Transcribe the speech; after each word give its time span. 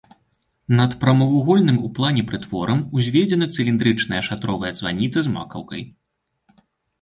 Над 0.77 0.91
прамавугольным 1.01 1.77
у 1.87 1.91
плане 1.99 2.23
прытворам 2.31 2.79
узведзена 3.01 3.45
цыліндрычная 3.59 4.21
шатровая 4.29 4.73
званіца 4.81 5.17
з 5.29 5.35
макаўкай. 5.35 5.81